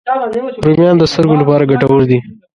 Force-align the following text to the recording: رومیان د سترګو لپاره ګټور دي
رومیان 0.65 0.95
د 0.99 1.03
سترګو 1.11 1.35
لپاره 1.41 1.69
ګټور 1.71 2.01
دي 2.09 2.19